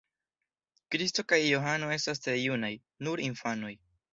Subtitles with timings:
[0.95, 2.73] Kristo kaj Johano estas tre junaj,
[3.09, 3.77] nur infanoj.